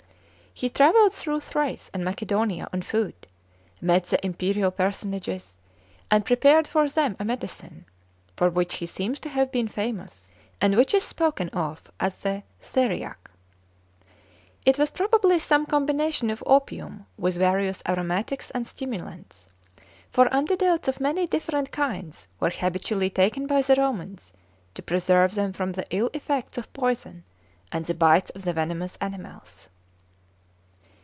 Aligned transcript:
He 0.53 0.69
travelled 0.69 1.13
through 1.13 1.39
Thrace 1.39 1.89
and 1.93 2.03
Macedonia 2.03 2.67
on 2.73 2.81
foot, 2.83 3.25
met 3.79 4.07
the 4.07 4.23
imperial 4.23 4.69
personages, 4.69 5.57
and 6.11 6.25
prepared 6.25 6.67
for 6.67 6.87
them 6.89 7.15
a 7.19 7.25
medicine, 7.25 7.85
for 8.35 8.47
which 8.49 8.75
he 8.75 8.85
seems 8.85 9.19
to 9.21 9.29
have 9.29 9.49
been 9.51 9.69
famous, 9.69 10.27
and 10.59 10.75
which 10.75 10.93
is 10.93 11.03
spoken 11.05 11.47
of 11.49 11.89
as 12.01 12.19
the 12.19 12.43
theriac. 12.61 13.31
It 14.65 14.77
was 14.77 14.91
probably 14.91 15.39
some 15.39 15.65
combination 15.65 16.29
of 16.29 16.43
opium 16.45 17.07
with 17.17 17.37
various 17.37 17.81
aromatics 17.87 18.51
and 18.51 18.67
stimulants, 18.67 19.47
for 20.11 20.31
antidotes 20.33 20.87
of 20.89 20.99
many 20.99 21.25
different 21.27 21.71
kinds 21.71 22.27
were 22.41 22.51
habitually 22.51 23.09
taken 23.09 23.47
by 23.47 23.61
the 23.63 23.75
Romans 23.75 24.31
to 24.75 24.83
preserve 24.83 25.33
them 25.33 25.53
from 25.53 25.71
the 25.71 25.85
ill 25.91 26.09
effects 26.13 26.57
of 26.57 26.71
poison 26.73 27.23
and 27.71 27.83
of 27.83 27.87
the 27.87 27.93
bites 27.95 28.29
of 28.31 28.43
venomous 28.43 28.95
animals. 28.99 29.69